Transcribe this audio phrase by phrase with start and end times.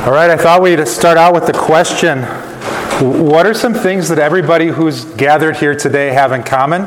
[0.00, 2.22] All right, I thought we'd start out with the question
[3.02, 6.84] What are some things that everybody who's gathered here today have in common?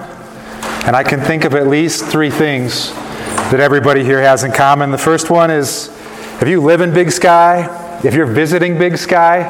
[0.88, 2.92] And I can think of at least three things
[3.52, 4.90] that everybody here has in common.
[4.90, 5.90] The first one is
[6.42, 9.44] if you live in Big Sky, if you're visiting Big Sky,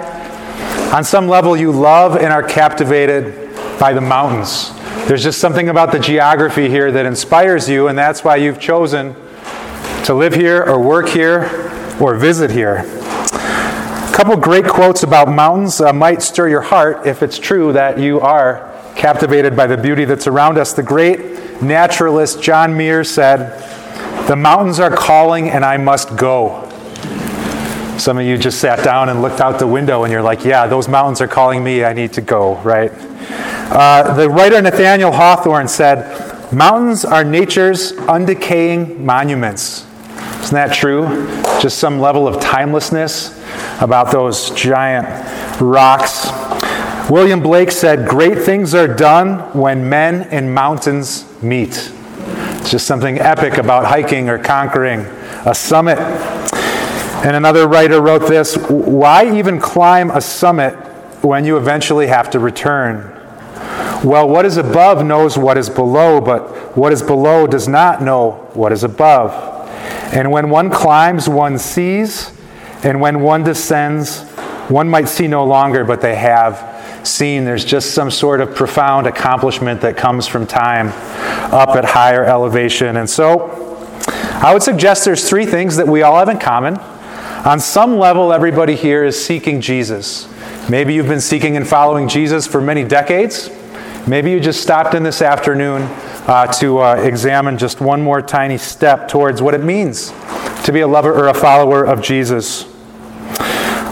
[0.93, 4.73] on some level you love and are captivated by the mountains.
[5.07, 9.15] There's just something about the geography here that inspires you, and that's why you've chosen
[10.03, 11.43] to live here or work here
[12.01, 13.02] or visit here.
[14.13, 17.97] A couple great quotes about mountains uh, might stir your heart if it's true that
[17.97, 20.71] you are captivated by the beauty that's around us.
[20.71, 23.59] The great naturalist John Muir said,
[24.27, 26.69] The mountains are calling and I must go.
[27.97, 30.67] Some of you just sat down and looked out the window and you're like, Yeah,
[30.67, 32.91] those mountains are calling me, I need to go, right?
[32.93, 39.87] Uh, the writer Nathaniel Hawthorne said, Mountains are nature's undecaying monuments.
[40.43, 41.07] Isn't that true?
[41.59, 43.39] Just some level of timelessness
[43.83, 45.05] about those giant
[45.59, 46.31] rocks.
[47.09, 51.91] William Blake said, Great things are done when men and mountains meet.
[52.61, 55.01] It's just something epic about hiking or conquering
[55.45, 55.99] a summit.
[55.99, 60.73] And another writer wrote this Why even climb a summit
[61.21, 63.09] when you eventually have to return?
[64.01, 68.49] Well, what is above knows what is below, but what is below does not know
[68.53, 69.31] what is above.
[70.13, 72.31] And when one climbs, one sees
[72.83, 74.21] and when one descends,
[74.69, 77.45] one might see no longer, but they have seen.
[77.45, 80.87] There's just some sort of profound accomplishment that comes from time
[81.53, 82.97] up at higher elevation.
[82.97, 83.51] And so
[84.07, 86.77] I would suggest there's three things that we all have in common.
[87.45, 90.29] On some level, everybody here is seeking Jesus.
[90.69, 93.49] Maybe you've been seeking and following Jesus for many decades.
[94.07, 95.83] Maybe you just stopped in this afternoon
[96.27, 100.11] uh, to uh, examine just one more tiny step towards what it means
[100.63, 102.72] to be a lover or a follower of Jesus.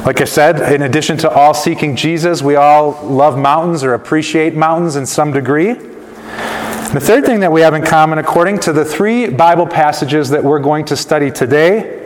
[0.05, 4.55] Like I said, in addition to all seeking Jesus, we all love mountains or appreciate
[4.55, 5.73] mountains in some degree.
[5.73, 10.43] The third thing that we have in common, according to the three Bible passages that
[10.43, 11.99] we're going to study today,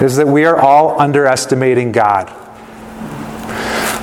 [0.00, 2.32] is that we are all underestimating God.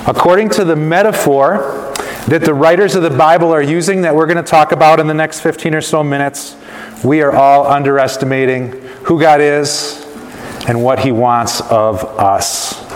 [0.08, 1.92] According to the metaphor
[2.28, 5.08] that the writers of the Bible are using, that we're going to talk about in
[5.08, 6.56] the next 15 or so minutes,
[7.04, 8.74] we are all underestimating
[9.06, 10.06] who God is
[10.68, 12.89] and what He wants of us.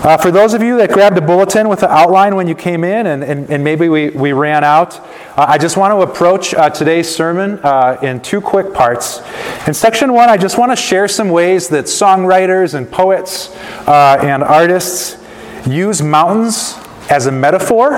[0.00, 2.84] Uh, for those of you that grabbed a bulletin with the outline when you came
[2.84, 5.00] in and, and, and maybe we, we ran out,
[5.36, 9.20] uh, I just want to approach uh, today's sermon uh, in two quick parts.
[9.66, 13.52] In section one, I just want to share some ways that songwriters and poets
[13.88, 15.16] uh, and artists
[15.66, 16.76] use mountains
[17.10, 17.94] as a metaphor.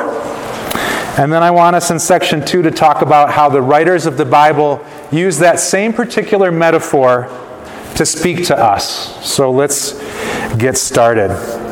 [1.19, 4.16] And then I want us in section two to talk about how the writers of
[4.16, 7.28] the Bible use that same particular metaphor
[7.97, 9.22] to speak to us.
[9.22, 9.93] So let's
[10.56, 11.70] get started.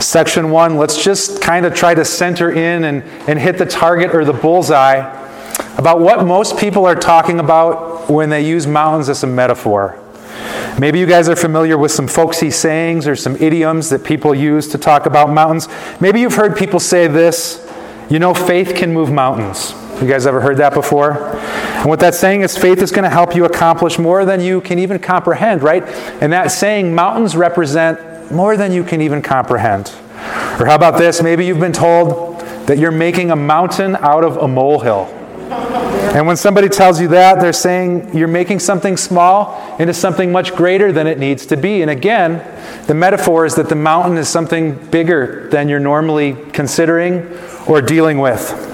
[0.00, 4.14] Section one, let's just kind of try to center in and, and hit the target
[4.14, 5.18] or the bullseye
[5.76, 9.98] about what most people are talking about when they use mountains as a metaphor.
[10.78, 14.68] Maybe you guys are familiar with some folksy sayings or some idioms that people use
[14.68, 15.68] to talk about mountains.
[16.00, 17.66] Maybe you've heard people say this
[18.10, 19.72] you know, faith can move mountains.
[20.02, 21.12] You guys ever heard that before?
[21.36, 24.60] And what that's saying is faith is going to help you accomplish more than you
[24.60, 25.84] can even comprehend, right?
[26.20, 28.00] And that saying, mountains represent
[28.30, 29.88] more than you can even comprehend.
[30.60, 31.22] Or how about this?
[31.22, 35.06] Maybe you've been told that you're making a mountain out of a molehill.
[36.12, 40.54] And when somebody tells you that, they're saying you're making something small into something much
[40.54, 41.82] greater than it needs to be.
[41.82, 42.44] And again,
[42.86, 47.26] the metaphor is that the mountain is something bigger than you're normally considering
[47.66, 48.69] or dealing with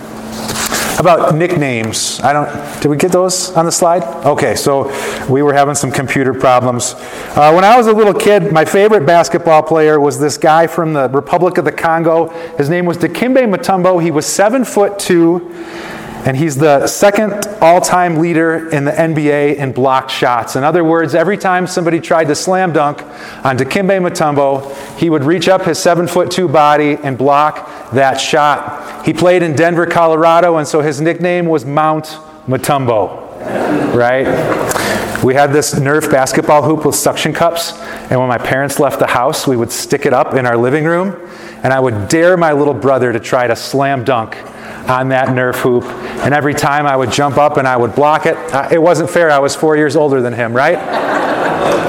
[1.01, 2.21] about nicknames?
[2.21, 2.83] I don't.
[2.83, 4.03] Did we get those on the slide?
[4.25, 4.85] Okay, so
[5.29, 6.95] we were having some computer problems.
[6.95, 10.93] Uh, when I was a little kid, my favorite basketball player was this guy from
[10.93, 12.29] the Republic of the Congo.
[12.57, 14.03] His name was Dikembe Mutombo.
[14.03, 15.53] He was seven foot two
[16.27, 20.57] and he's the second all time leader in the NBA in blocked shots.
[20.57, 23.01] In other words, every time somebody tried to slam dunk
[23.45, 28.21] on Dikembe Mutombo, he would reach up his seven foot two body and block that
[28.21, 29.05] shot.
[29.07, 34.27] He played in Denver, Colorado, and so his nickname was Mount Mutombo, right?
[35.25, 37.73] We had this Nerf basketball hoop with suction cups,
[38.11, 40.85] and when my parents left the house, we would stick it up in our living
[40.85, 41.17] room,
[41.63, 44.37] and I would dare my little brother to try to slam dunk
[44.89, 45.85] on that Nerf hoop.
[46.25, 48.37] And every time I would jump up and I would block it,
[48.73, 49.31] it wasn't fair.
[49.31, 50.79] I was four years older than him, right?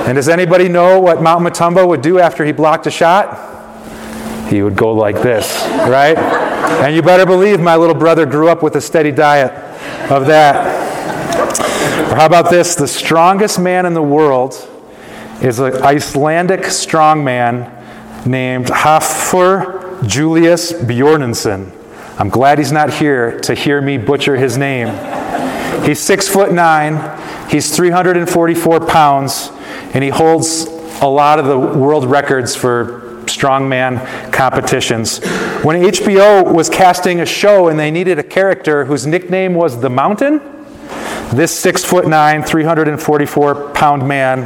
[0.08, 3.56] and does anybody know what Mount Mutombo would do after he blocked a shot?
[4.50, 6.18] He would go like this, right?
[6.18, 9.52] And you better believe my little brother grew up with a steady diet
[10.12, 10.66] of that.
[12.12, 12.76] Or how about this?
[12.76, 14.54] The strongest man in the world
[15.42, 17.74] is an Icelandic strongman
[18.26, 21.72] named Hafur Julius Bjornsson.
[22.20, 24.88] I'm glad he's not here to hear me butcher his name.
[25.84, 29.52] He's six foot nine, he's 344 pounds,
[29.94, 30.66] and he holds
[31.02, 32.97] a lot of the world records for
[33.38, 35.19] strongman competitions.
[35.63, 39.89] When HBO was casting a show and they needed a character whose nickname was The
[39.89, 40.42] Mountain,
[41.34, 44.45] this six foot nine, 344 pound man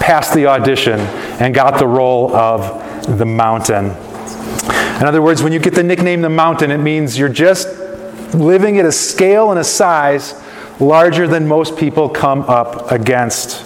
[0.00, 1.00] passed the audition
[1.40, 3.86] and got the role of the mountain.
[4.96, 7.68] In other words, when you get the nickname the mountain, it means you're just
[8.34, 10.42] living at a scale and a size
[10.80, 13.62] larger than most people come up against.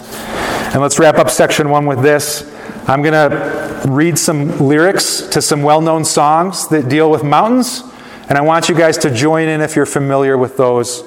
[0.73, 2.49] And let's wrap up section one with this.
[2.87, 7.83] I'm going to read some lyrics to some well known songs that deal with mountains,
[8.29, 11.03] and I want you guys to join in if you're familiar with those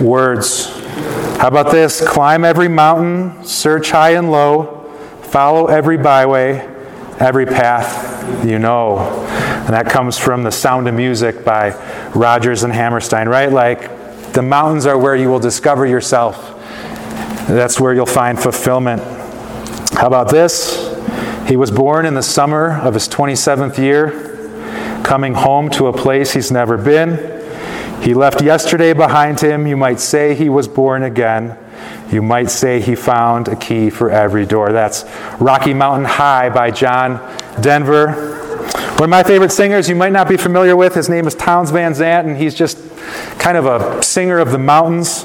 [0.00, 0.66] words.
[1.38, 2.06] How about this?
[2.06, 4.90] Climb every mountain, search high and low,
[5.22, 6.60] follow every byway,
[7.18, 8.98] every path you know.
[8.98, 11.74] And that comes from The Sound of Music by
[12.14, 13.50] Rodgers and Hammerstein, right?
[13.50, 16.50] Like, the mountains are where you will discover yourself.
[17.46, 19.02] That's where you'll find fulfillment.
[19.92, 20.83] How about this?
[21.46, 26.32] He was born in the summer of his 27th year, coming home to a place
[26.32, 27.42] he's never been.
[28.02, 29.66] He left yesterday behind him.
[29.66, 31.56] You might say he was born again.
[32.10, 34.72] You might say he found a key for every door.
[34.72, 35.04] That's
[35.38, 37.18] Rocky Mountain High by John
[37.60, 38.12] Denver.
[38.94, 41.70] One of my favorite singers you might not be familiar with, his name is Townes
[41.70, 42.78] Van Zandt, and he's just
[43.38, 45.24] kind of a singer of the mountains.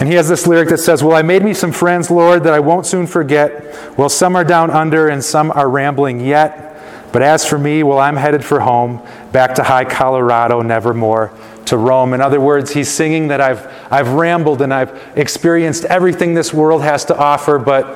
[0.00, 2.54] And he has this lyric that says, Well, I made me some friends, Lord, that
[2.54, 3.98] I won't soon forget.
[3.98, 6.68] Well, some are down under and some are rambling yet.
[7.12, 11.32] But as for me, well, I'm headed for home, back to high Colorado, nevermore
[11.66, 12.14] to roam.
[12.14, 16.82] In other words, he's singing that I've, I've rambled and I've experienced everything this world
[16.82, 17.86] has to offer, but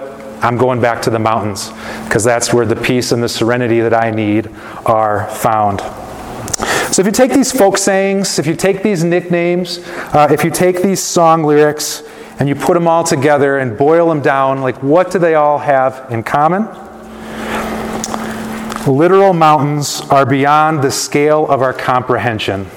[0.44, 1.70] I'm going back to the mountains
[2.04, 4.50] because that's where the peace and the serenity that I need
[4.84, 5.80] are found.
[6.94, 9.80] So, if you take these folk sayings, if you take these nicknames,
[10.14, 12.04] uh, if you take these song lyrics,
[12.38, 15.58] and you put them all together and boil them down, like what do they all
[15.58, 16.68] have in common?
[18.86, 22.70] Literal mountains are beyond the scale of our comprehension.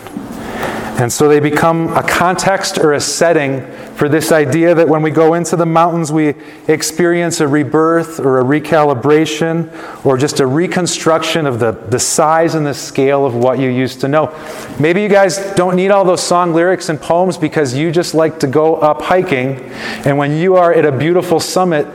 [0.98, 3.62] And so they become a context or a setting
[3.94, 6.34] for this idea that when we go into the mountains, we
[6.68, 9.70] experience a rebirth or a recalibration
[10.04, 14.02] or just a reconstruction of the, the size and the scale of what you used
[14.02, 14.34] to know.
[14.80, 18.40] Maybe you guys don't need all those song lyrics and poems because you just like
[18.40, 19.60] to go up hiking.
[20.04, 21.86] And when you are at a beautiful summit,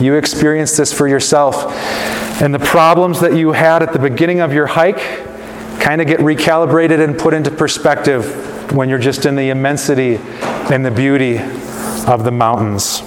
[0.00, 1.72] you experience this for yourself.
[2.42, 4.98] And the problems that you had at the beginning of your hike,
[5.80, 10.18] kind of get recalibrated and put into perspective when you're just in the immensity
[10.72, 11.38] and the beauty
[12.06, 13.02] of the mountains.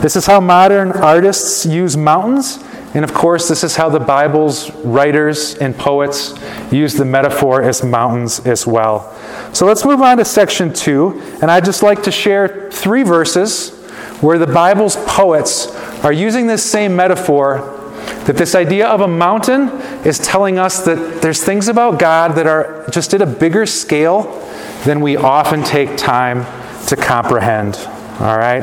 [0.00, 2.62] This is how modern artists use mountains.
[2.94, 6.34] And of course, this is how the Bible's writers and poets
[6.72, 9.14] use the metaphor as mountains as well.
[9.52, 11.20] So let's move on to section two.
[11.42, 13.70] And I'd just like to share three verses
[14.20, 15.66] where the Bible's poets
[16.04, 17.72] are using this same metaphor
[18.24, 19.68] that this idea of a mountain
[20.06, 24.22] is telling us that there's things about God that are just at a bigger scale
[24.84, 26.46] than we often take time
[26.86, 27.74] to comprehend.
[28.20, 28.62] All right?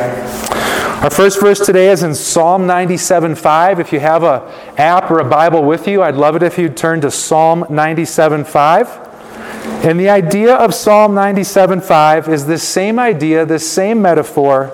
[1.03, 3.79] Our first verse today is in Psalm 97:5.
[3.79, 4.41] If you have an
[4.77, 8.87] app or a Bible with you, I'd love it if you'd turn to Psalm 97:5.
[9.83, 14.71] And the idea of Psalm 97:5 is this same idea, this same metaphor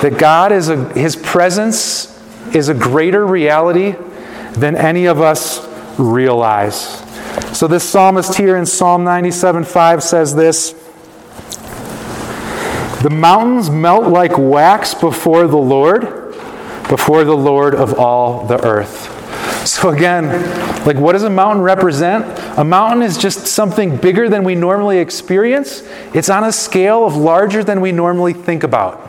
[0.00, 2.18] that God is a, his presence
[2.54, 3.94] is a greater reality
[4.52, 5.67] than any of us
[5.98, 7.02] realize.
[7.56, 10.72] So, this psalmist here in Psalm 97 5 says this
[13.02, 16.02] The mountains melt like wax before the Lord,
[16.88, 19.14] before the Lord of all the earth.
[19.66, 20.26] So, again,
[20.86, 22.24] like what does a mountain represent?
[22.56, 25.82] A mountain is just something bigger than we normally experience.
[26.14, 29.04] It's on a scale of larger than we normally think about.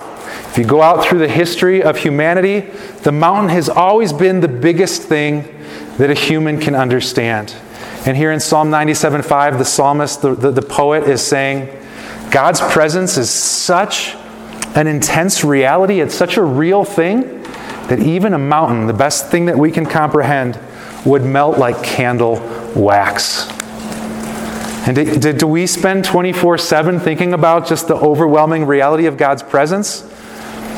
[0.50, 2.62] If you go out through the history of humanity,
[3.04, 5.59] the mountain has always been the biggest thing
[6.00, 7.54] that a human can understand.
[8.06, 11.68] And here in Psalm 97:5, the psalmist, the, the, the poet, is saying,
[12.32, 14.16] God's presence is such
[14.76, 17.44] an intense reality, it's such a real thing
[17.90, 20.58] that even a mountain, the best thing that we can comprehend,
[21.06, 22.36] would melt like candle
[22.76, 23.50] wax.
[24.88, 29.44] And do, do we spend 24 7 thinking about just the overwhelming reality of God's
[29.44, 30.02] presence?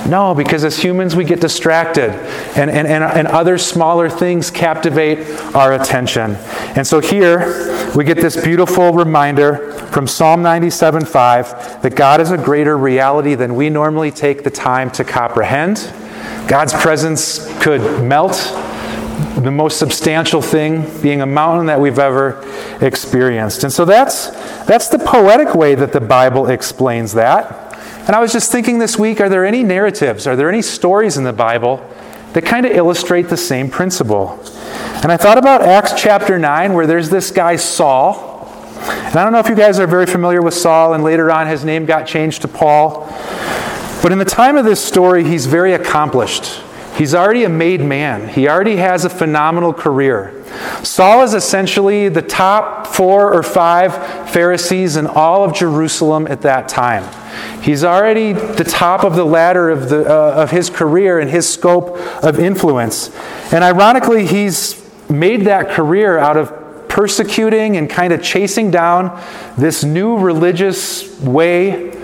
[0.08, 2.10] No, because as humans we get distracted
[2.56, 5.20] and, and, and, and, other smaller things captivate
[5.56, 6.36] our attention.
[6.76, 12.32] And so here we get this beautiful reminder from Psalm 97 5 that God is
[12.32, 15.78] a greater reality than we normally take the time to comprehend.
[16.48, 18.34] God's presence could melt
[19.44, 22.44] the most substantial thing, being a mountain that we've ever
[22.82, 23.64] experienced.
[23.64, 24.28] And so that's,
[24.66, 27.61] that's the poetic way that the Bible explains that.
[28.08, 31.18] And I was just thinking this week are there any narratives, are there any stories
[31.18, 31.78] in the Bible
[32.34, 34.40] that kind of illustrate the same principle?
[35.04, 38.30] And I thought about Acts chapter 9, where there's this guy, Saul.
[38.82, 41.48] And I don't know if you guys are very familiar with Saul, and later on
[41.48, 43.08] his name got changed to Paul.
[44.02, 46.62] But in the time of this story, he's very accomplished.
[47.02, 50.40] He's already a made man, he already has a phenomenal career.
[50.84, 56.70] Saul is essentially the top four or five Pharisees in all of Jerusalem at that
[56.70, 57.04] time.
[57.64, 61.50] He's already the top of the ladder of, the, uh, of his career and his
[61.50, 63.10] scope of influence.
[63.52, 69.20] And ironically, he's made that career out of persecuting and kind of chasing down
[69.58, 72.00] this new religious way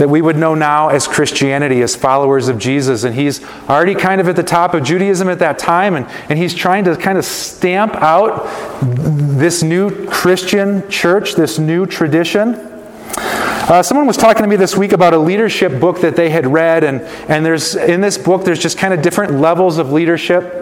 [0.00, 3.04] that we would know now as Christianity, as followers of Jesus.
[3.04, 6.38] And he's already kind of at the top of Judaism at that time, and, and
[6.38, 8.48] he's trying to kind of stamp out
[8.80, 12.54] this new Christian church, this new tradition.
[12.54, 16.46] Uh, someone was talking to me this week about a leadership book that they had
[16.46, 20.59] read, and, and there's in this book there's just kind of different levels of leadership.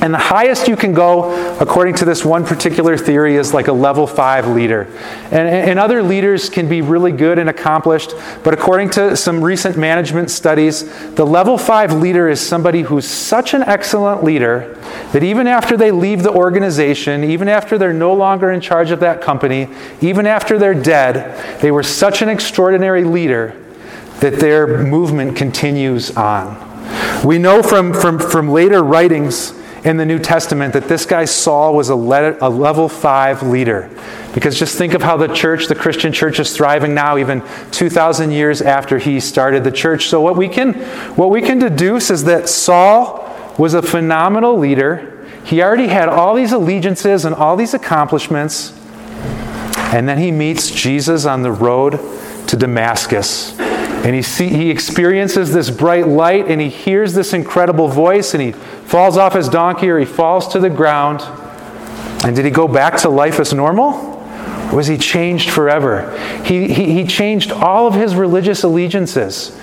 [0.00, 3.72] And the highest you can go, according to this one particular theory, is like a
[3.72, 4.86] level five leader.
[5.30, 9.76] And, and other leaders can be really good and accomplished, but according to some recent
[9.76, 10.84] management studies,
[11.14, 14.78] the level five leader is somebody who's such an excellent leader
[15.12, 19.00] that even after they leave the organization, even after they're no longer in charge of
[19.00, 19.68] that company,
[20.00, 23.60] even after they're dead, they were such an extraordinary leader
[24.20, 26.72] that their movement continues on.
[27.24, 29.52] We know from, from, from later writings
[29.84, 33.90] in the New Testament that this guy Saul was a, le- a level five leader.
[34.32, 38.32] Because just think of how the church, the Christian church, is thriving now, even 2,000
[38.32, 40.08] years after he started the church.
[40.08, 40.72] So, what we can,
[41.14, 45.28] what we can deduce is that Saul was a phenomenal leader.
[45.44, 48.72] He already had all these allegiances and all these accomplishments.
[49.92, 52.00] And then he meets Jesus on the road
[52.48, 53.54] to Damascus.
[54.04, 58.42] And he, see, he experiences this bright light and he hears this incredible voice and
[58.42, 61.22] he falls off his donkey or he falls to the ground.
[62.22, 63.94] And did he go back to life as normal?
[64.70, 66.10] Or was he changed forever?
[66.44, 69.58] He, he, he changed all of his religious allegiances.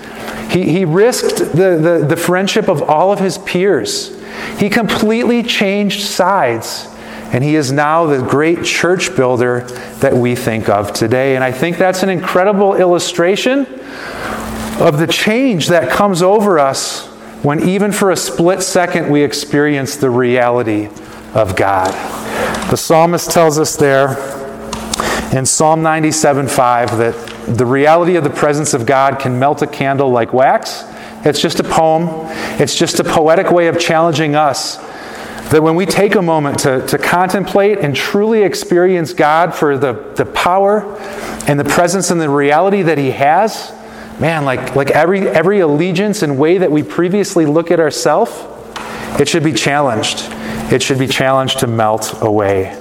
[0.50, 4.20] He, he risked the, the, the friendship of all of his peers.
[4.58, 6.88] He completely changed sides.
[7.32, 9.60] And he is now the great church builder
[10.00, 11.36] that we think of today.
[11.36, 13.66] And I think that's an incredible illustration
[14.80, 17.06] of the change that comes over us
[17.42, 20.88] when, even for a split second, we experience the reality
[21.34, 21.90] of God.
[22.70, 24.16] The psalmist tells us there
[25.36, 29.66] in Psalm 97 5 that the reality of the presence of God can melt a
[29.66, 30.84] candle like wax.
[31.24, 32.08] It's just a poem,
[32.60, 34.76] it's just a poetic way of challenging us
[35.50, 39.92] that when we take a moment to, to contemplate and truly experience God for the,
[40.16, 40.96] the power
[41.46, 43.70] and the presence and the reality that He has,
[44.22, 48.32] man, like, like every, every allegiance and way that we previously look at ourselves,
[49.20, 50.20] it should be challenged.
[50.72, 52.78] It should be challenged to melt away.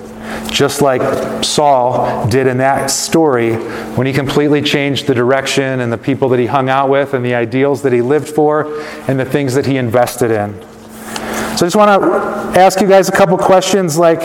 [0.52, 3.56] Just like Saul did in that story
[3.96, 7.26] when he completely changed the direction and the people that he hung out with and
[7.26, 10.62] the ideals that he lived for and the things that he invested in.
[10.62, 14.20] So I just want to ask you guys a couple questions like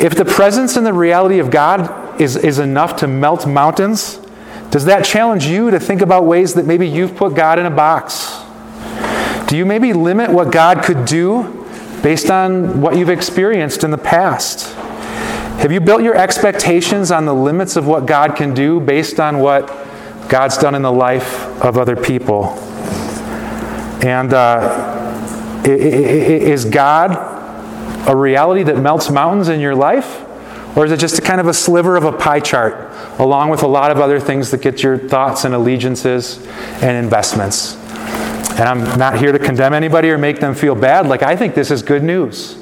[0.00, 4.18] if the presence and the reality of God is, is enough to melt mountains,
[4.72, 7.70] does that challenge you to think about ways that maybe you've put God in a
[7.70, 8.40] box?
[9.46, 11.68] Do you maybe limit what God could do
[12.02, 14.74] based on what you've experienced in the past?
[15.60, 19.40] Have you built your expectations on the limits of what God can do based on
[19.40, 19.66] what
[20.30, 22.46] God's done in the life of other people?
[24.02, 27.10] And uh, is God
[28.08, 30.24] a reality that melts mountains in your life?
[30.74, 33.62] Or is it just a kind of a sliver of a pie chart, along with
[33.62, 36.44] a lot of other things that get your thoughts and allegiances
[36.82, 37.76] and investments?
[38.52, 41.06] And I'm not here to condemn anybody or make them feel bad.
[41.06, 42.58] Like, I think this is good news.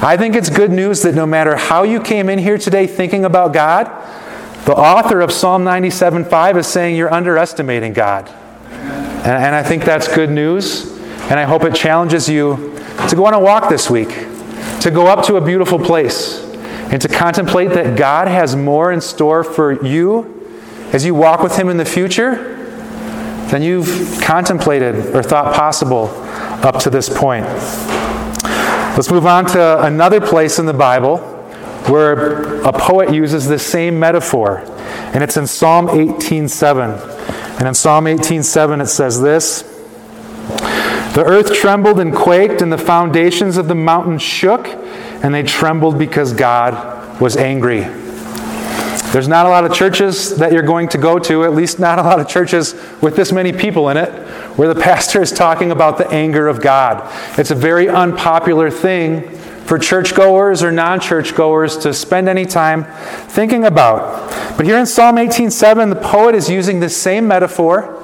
[0.00, 3.24] I think it's good news that no matter how you came in here today thinking
[3.24, 3.86] about God,
[4.64, 8.28] the author of Psalm 97:5 is saying you're underestimating God.
[8.68, 10.92] And, and I think that's good news.
[11.30, 12.74] And I hope it challenges you
[13.08, 14.08] to go on a walk this week,
[14.80, 16.47] to go up to a beautiful place
[16.90, 20.34] and to contemplate that God has more in store for you
[20.92, 22.54] as you walk with Him in the future
[23.50, 26.08] than you've contemplated or thought possible
[26.64, 27.46] up to this point.
[28.96, 31.18] Let's move on to another place in the Bible
[31.88, 34.58] where a poet uses the same metaphor,
[35.14, 37.00] and it's in Psalm 18:7.
[37.58, 39.62] And in Psalm 18:7 it says this:
[41.14, 44.68] The earth trembled and quaked, and the foundations of the mountains shook,
[45.22, 47.80] and they trembled because God was angry.
[49.12, 51.98] There's not a lot of churches that you're going to go to, at least not
[51.98, 54.10] a lot of churches with this many people in it,
[54.58, 57.10] where the pastor is talking about the anger of God.
[57.38, 59.34] It's a very unpopular thing
[59.64, 62.84] for churchgoers or non churchgoers to spend any time
[63.28, 64.30] thinking about.
[64.56, 68.02] But here in Psalm 18:7, the poet is using the same metaphor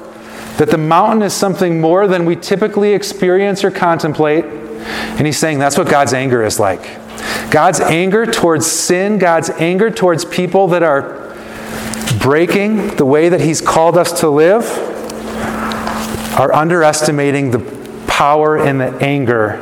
[0.58, 4.44] that the mountain is something more than we typically experience or contemplate.
[4.84, 6.82] And he's saying that's what God's anger is like.
[7.50, 11.24] God's anger towards sin, God's anger towards people that are
[12.20, 14.64] breaking the way that He's called us to live,
[16.38, 17.60] are underestimating the
[18.08, 19.56] power and the anger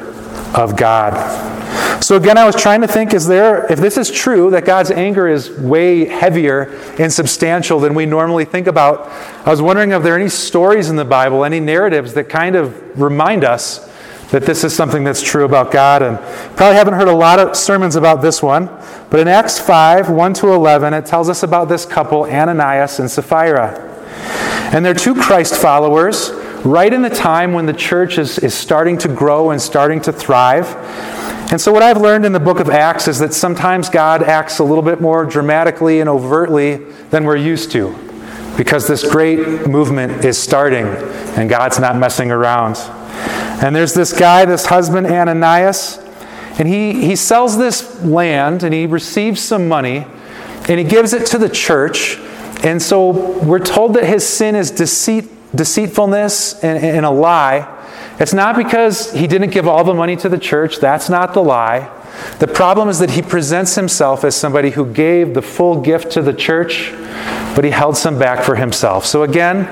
[0.56, 2.02] of God.
[2.02, 4.90] So again, I was trying to think is there, if this is true, that God's
[4.90, 9.08] anger is way heavier and substantial than we normally think about,
[9.46, 12.56] I was wondering if there are any stories in the Bible, any narratives that kind
[12.56, 13.91] of remind us
[14.32, 16.02] that this is something that's true about God.
[16.02, 16.18] And
[16.56, 18.66] probably haven't heard a lot of sermons about this one,
[19.10, 23.10] but in Acts 5 1 to 11, it tells us about this couple, Ananias and
[23.10, 23.90] Sapphira.
[24.74, 26.30] And they're two Christ followers
[26.64, 30.12] right in the time when the church is, is starting to grow and starting to
[30.12, 30.74] thrive.
[31.52, 34.60] And so, what I've learned in the book of Acts is that sometimes God acts
[34.60, 36.76] a little bit more dramatically and overtly
[37.10, 37.94] than we're used to
[38.56, 40.86] because this great movement is starting
[41.36, 42.78] and God's not messing around.
[43.62, 45.98] And there's this guy, this husband, Ananias,
[46.58, 50.04] and he, he sells this land and he receives some money
[50.68, 52.18] and he gives it to the church.
[52.64, 57.78] And so we're told that his sin is deceit, deceitfulness and, and a lie.
[58.18, 61.42] It's not because he didn't give all the money to the church, that's not the
[61.42, 61.90] lie.
[62.40, 66.22] The problem is that he presents himself as somebody who gave the full gift to
[66.22, 66.92] the church,
[67.54, 69.06] but he held some back for himself.
[69.06, 69.66] So again,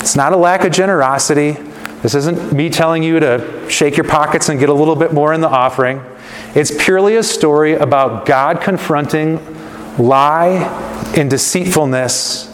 [0.00, 1.56] it's not a lack of generosity.
[2.02, 5.32] This isn't me telling you to shake your pockets and get a little bit more
[5.32, 6.04] in the offering.
[6.54, 9.38] It's purely a story about God confronting
[9.98, 12.48] lie and deceitfulness,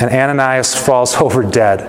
[0.00, 1.80] and Ananias falls over dead.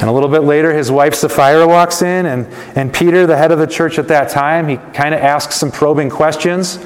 [0.00, 3.52] And a little bit later, his wife Sapphira walks in, and, and Peter, the head
[3.52, 6.78] of the church at that time, he kind of asks some probing questions.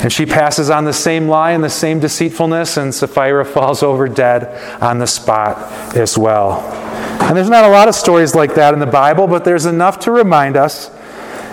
[0.00, 4.08] And she passes on the same lie and the same deceitfulness, and Sapphira falls over
[4.08, 6.60] dead on the spot as well.
[7.22, 9.98] And there's not a lot of stories like that in the Bible, but there's enough
[10.00, 10.88] to remind us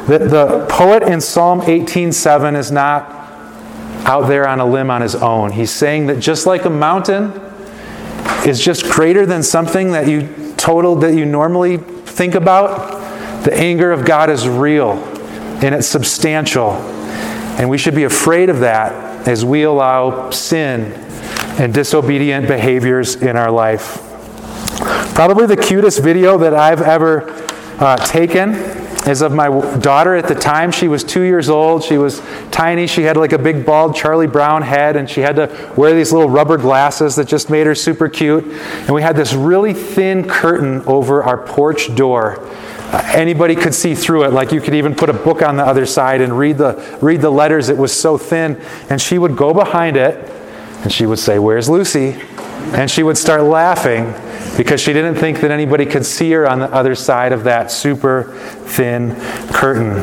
[0.08, 3.12] that the poet in Psalm 18:7 is not
[4.06, 5.52] out there on a limb on his own.
[5.52, 7.34] He's saying that just like a mountain
[8.46, 13.92] is just greater than something that you total that you normally think about, the anger
[13.92, 14.92] of God is real
[15.64, 16.74] and it's substantial.
[17.58, 20.92] And we should be afraid of that as we allow sin
[21.58, 24.02] and disobedient behaviors in our life.
[25.16, 27.32] Probably the cutest video that I've ever
[27.80, 28.56] uh, taken
[29.08, 30.72] is of my daughter at the time.
[30.72, 31.84] She was two years old.
[31.84, 32.88] She was tiny.
[32.88, 36.12] She had like a big bald Charlie Brown head, and she had to wear these
[36.12, 38.44] little rubber glasses that just made her super cute.
[38.46, 42.40] And we had this really thin curtain over our porch door.
[42.94, 44.34] Anybody could see through it.
[44.34, 47.22] Like you could even put a book on the other side and read the, read
[47.22, 47.70] the letters.
[47.70, 48.62] It was so thin.
[48.90, 50.32] And she would go behind it
[50.84, 52.16] and she would say, Where's Lucy?
[52.74, 54.14] And she would start laughing
[54.58, 57.72] because she didn't think that anybody could see her on the other side of that
[57.72, 58.34] super
[58.66, 59.16] thin
[59.52, 59.96] curtain.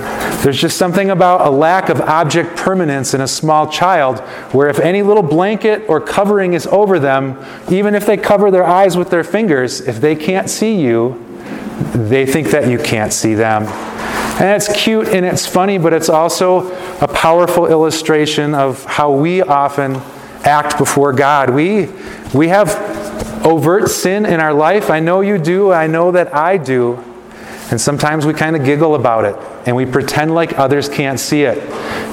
[0.42, 4.20] There's just something about a lack of object permanence in a small child
[4.52, 8.64] where if any little blanket or covering is over them, even if they cover their
[8.64, 11.31] eyes with their fingers, if they can't see you,
[11.92, 13.64] they think that you can't see them.
[14.40, 19.42] And it's cute and it's funny, but it's also a powerful illustration of how we
[19.42, 19.96] often
[20.44, 21.50] act before God.
[21.50, 21.90] We,
[22.34, 22.70] we have
[23.44, 24.90] overt sin in our life.
[24.90, 25.72] I know you do.
[25.72, 27.02] I know that I do.
[27.70, 31.42] And sometimes we kind of giggle about it and we pretend like others can't see
[31.42, 31.58] it.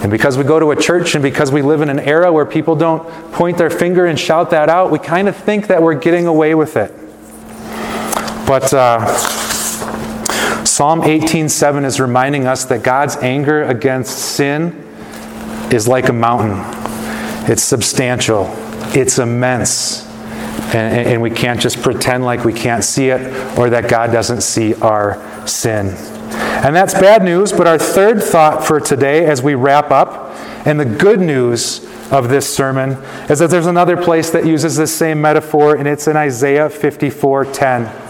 [0.02, 2.46] And because we go to a church and because we live in an era where
[2.46, 3.04] people don't
[3.34, 6.56] point their finger and shout that out, we kind of think that we're getting away
[6.56, 6.94] with it.
[8.48, 9.06] But uh,
[10.80, 14.72] Psalm 18:7 is reminding us that God's anger against sin
[15.74, 16.64] is like a mountain.
[17.52, 18.50] It's substantial.
[18.96, 20.08] It's immense.
[20.74, 23.20] And, and, we can't just pretend like we can't see it
[23.60, 25.88] or that God doesn't see our sin.
[26.64, 30.34] And that's bad news, but our third thought for today as we wrap up,
[30.66, 32.92] and the good news of this sermon,
[33.30, 38.09] is that there's another place that uses this same metaphor, and it's in Isaiah 54:10.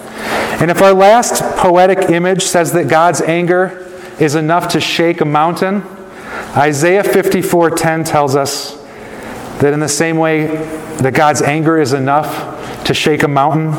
[0.59, 3.87] And if our last poetic image says that God's anger
[4.19, 5.83] is enough to shake a mountain,
[6.55, 8.77] Isaiah 54:10 tells us
[9.59, 10.47] that in the same way
[10.97, 13.71] that God's anger is enough to shake a mountain,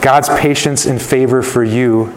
[0.00, 2.12] God's patience and favor for you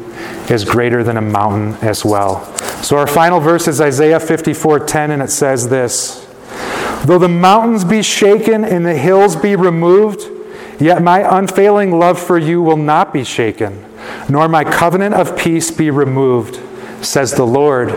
[0.49, 2.45] is greater than a mountain as well.
[2.81, 6.25] So our final verse is Isaiah 54:10 and it says this:
[7.03, 10.36] Though the mountains be shaken and the hills be removed,
[10.79, 13.85] yet my unfailing love for you will not be shaken,
[14.29, 16.59] nor my covenant of peace be removed,
[17.03, 17.91] says the Lord,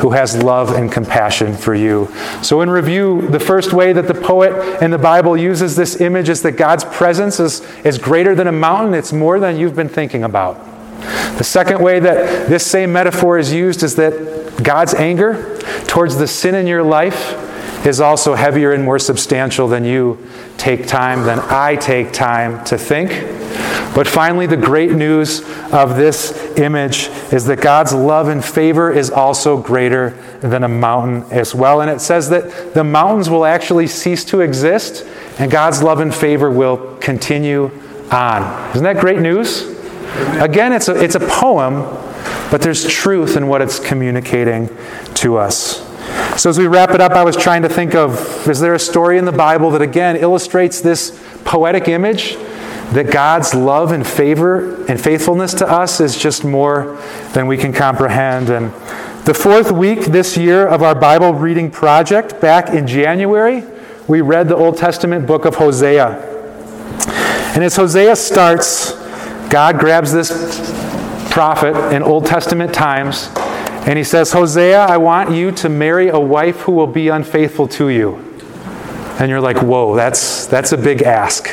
[0.00, 2.08] who has love and compassion for you.
[2.42, 6.28] So, in review, the first way that the poet in the Bible uses this image
[6.28, 9.88] is that God's presence is, is greater than a mountain, it's more than you've been
[9.88, 10.64] thinking about.
[11.38, 16.26] The second way that this same metaphor is used is that God's anger towards the
[16.26, 17.51] sin in your life
[17.84, 20.18] is also heavier and more substantial than you
[20.56, 23.10] take time, than I take time to think.
[23.94, 25.40] But finally, the great news
[25.70, 31.30] of this image is that God's love and favor is also greater than a mountain
[31.30, 31.82] as well.
[31.82, 35.04] And it says that the mountains will actually cease to exist
[35.38, 37.70] and God's love and favor will continue
[38.10, 38.70] on.
[38.70, 39.62] Isn't that great news?
[40.40, 41.82] Again, it's a, it's a poem,
[42.50, 44.68] but there's truth in what it's communicating
[45.14, 45.91] to us.
[46.36, 48.78] So, as we wrap it up, I was trying to think of is there a
[48.78, 51.10] story in the Bible that again illustrates this
[51.44, 52.36] poetic image
[52.92, 56.98] that God's love and favor and faithfulness to us is just more
[57.34, 58.48] than we can comprehend?
[58.48, 58.72] And
[59.26, 63.62] the fourth week this year of our Bible reading project, back in January,
[64.08, 66.30] we read the Old Testament book of Hosea.
[67.54, 68.94] And as Hosea starts,
[69.50, 70.30] God grabs this
[71.30, 73.28] prophet in Old Testament times
[73.84, 77.66] and he says, Hosea, I want you to marry a wife who will be unfaithful
[77.68, 78.16] to you.
[79.18, 81.46] And you're like, whoa, that's, that's a big ask.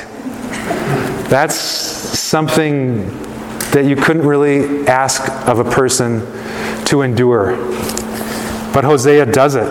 [1.28, 3.08] That's something
[3.72, 6.20] that you couldn't really ask of a person
[6.86, 7.56] to endure.
[8.74, 9.68] But Hosea does it.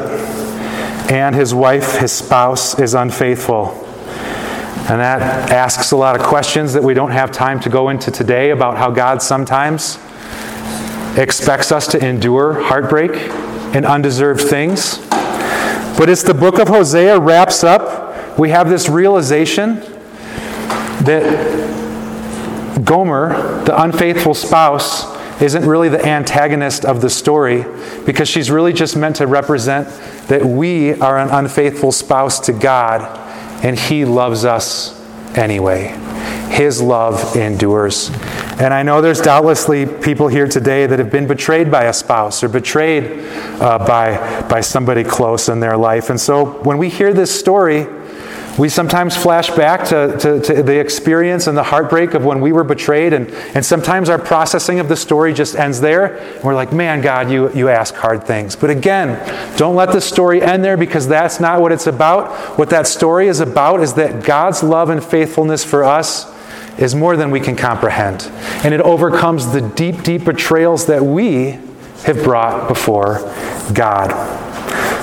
[1.10, 3.70] And his wife, his spouse, is unfaithful.
[4.90, 8.10] And that asks a lot of questions that we don't have time to go into
[8.10, 9.98] today about how God sometimes
[11.18, 13.10] expects us to endure heartbreak
[13.74, 14.98] and undeserved things.
[15.98, 19.80] But as the book of Hosea wraps up, we have this realization
[21.04, 21.58] that
[22.84, 27.64] Gomer, the unfaithful spouse, isn't really the antagonist of the story
[28.06, 29.88] because she's really just meant to represent
[30.28, 33.02] that we are an unfaithful spouse to God
[33.64, 34.98] and He loves us
[35.36, 35.94] anyway.
[36.58, 38.10] His love endures.
[38.58, 42.42] And I know there's doubtlessly people here today that have been betrayed by a spouse
[42.42, 43.24] or betrayed
[43.60, 46.10] uh, by, by somebody close in their life.
[46.10, 47.86] And so when we hear this story,
[48.58, 52.50] we sometimes flash back to, to, to, the experience and the heartbreak of when we
[52.50, 56.16] were betrayed, and, and sometimes our processing of the story just ends there.
[56.16, 58.56] And we're like, man, God, you, you ask hard things.
[58.56, 62.58] But again, don't let the story end there because that's not what it's about.
[62.58, 66.36] What that story is about is that God's love and faithfulness for us
[66.78, 68.30] is more than we can comprehend.
[68.64, 71.58] And it overcomes the deep, deep betrayals that we
[72.04, 73.18] have brought before
[73.74, 74.12] God.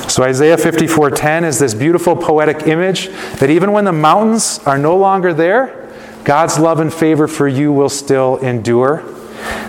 [0.09, 3.09] So Isaiah 54:10 is this beautiful poetic image
[3.39, 5.89] that even when the mountains are no longer there,
[6.23, 9.03] God's love and favor for you will still endure.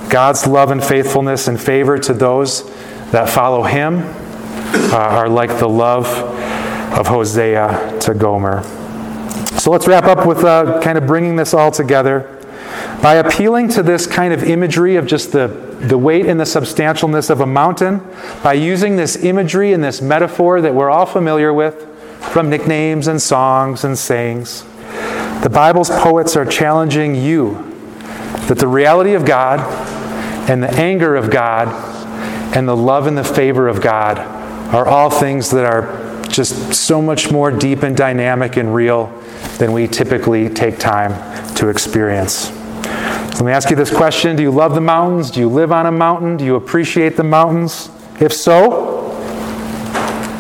[0.09, 2.65] God's love and faithfulness and favor to those
[3.11, 4.03] that follow him
[4.93, 6.07] uh, are like the love
[6.97, 8.63] of Hosea to Gomer.
[9.59, 12.33] So let's wrap up with uh, kind of bringing this all together.
[13.03, 15.49] By appealing to this kind of imagery of just the,
[15.81, 18.01] the weight and the substantialness of a mountain,
[18.43, 21.87] by using this imagery and this metaphor that we're all familiar with
[22.21, 24.65] from nicknames and songs and sayings,
[25.43, 27.55] the Bible's poets are challenging you
[28.49, 29.61] that the reality of God
[30.49, 31.69] and the anger of God
[32.57, 34.19] and the love and the favor of God
[34.75, 39.07] are all things that are just so much more deep and dynamic and real
[39.59, 41.13] than we typically take time
[41.57, 42.51] to experience.
[43.37, 45.31] So let me ask you this question Do you love the mountains?
[45.31, 46.37] Do you live on a mountain?
[46.37, 47.91] Do you appreciate the mountains?
[48.21, 48.97] If so,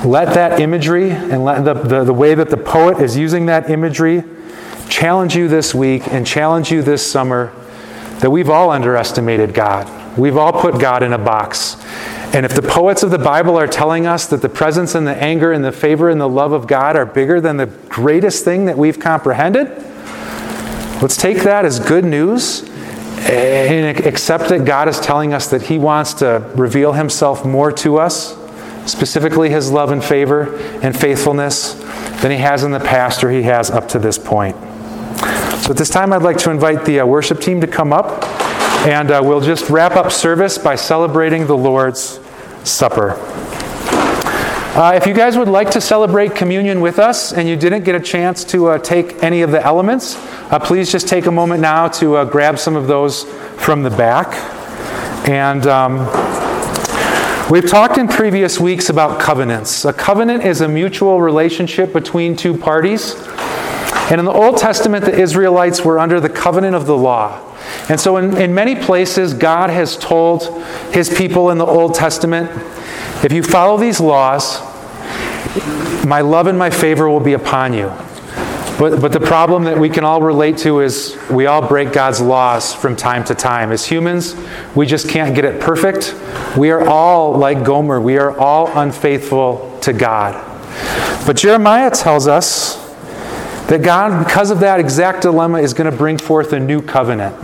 [0.04, 3.68] let that imagery and let the, the, the way that the poet is using that
[3.70, 4.22] imagery
[4.88, 7.52] challenge you this week and challenge you this summer
[8.20, 10.16] that we've all underestimated God.
[10.16, 11.76] We've all put God in a box.
[12.36, 15.16] And if the poets of the Bible are telling us that the presence and the
[15.16, 18.66] anger and the favor and the love of God are bigger than the greatest thing
[18.66, 19.68] that we've comprehended,
[21.00, 22.68] let's take that as good news
[23.20, 27.96] and accept that God is telling us that He wants to reveal Himself more to
[27.96, 28.36] us,
[28.84, 31.72] specifically His love and favor and faithfulness,
[32.20, 34.56] than He has in the past or He has up to this point.
[35.62, 38.22] So at this time, I'd like to invite the uh, worship team to come up.
[38.86, 42.20] And uh, we'll just wrap up service by celebrating the Lord's
[42.66, 43.12] Supper.
[44.76, 47.94] Uh, if you guys would like to celebrate communion with us and you didn't get
[47.94, 50.16] a chance to uh, take any of the elements,
[50.50, 53.24] uh, please just take a moment now to uh, grab some of those
[53.56, 54.26] from the back.
[55.26, 55.98] And um,
[57.50, 59.84] we've talked in previous weeks about covenants.
[59.86, 63.14] A covenant is a mutual relationship between two parties.
[64.10, 67.45] And in the Old Testament, the Israelites were under the covenant of the law.
[67.88, 70.44] And so, in, in many places, God has told
[70.92, 72.50] his people in the Old Testament
[73.24, 74.60] if you follow these laws,
[76.04, 77.92] my love and my favor will be upon you.
[78.78, 82.20] But, but the problem that we can all relate to is we all break God's
[82.20, 83.72] laws from time to time.
[83.72, 84.36] As humans,
[84.74, 86.14] we just can't get it perfect.
[86.58, 90.34] We are all like Gomer, we are all unfaithful to God.
[91.26, 92.85] But Jeremiah tells us
[93.68, 97.34] that God, because of that exact dilemma, is going to bring forth a new covenant.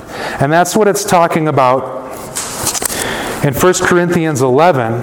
[0.41, 2.03] And that's what it's talking about
[3.45, 5.03] in 1 Corinthians 11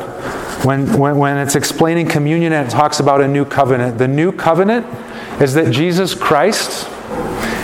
[0.65, 3.97] when, when, when it's explaining communion and it talks about a new covenant.
[3.97, 4.85] The new covenant
[5.41, 6.87] is that Jesus Christ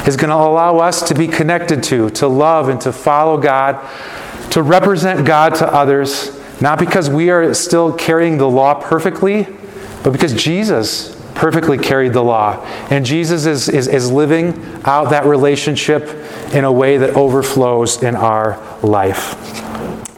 [0.06, 3.80] is going to allow us to be connected to, to love, and to follow God,
[4.52, 9.48] to represent God to others, not because we are still carrying the law perfectly,
[10.04, 12.66] but because Jesus perfectly carried the law.
[12.90, 16.04] And Jesus is, is, is living out that relationship
[16.54, 19.75] in a way that overflows in our life.